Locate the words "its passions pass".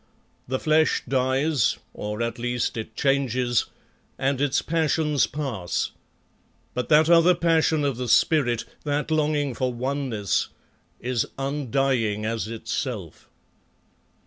4.41-5.91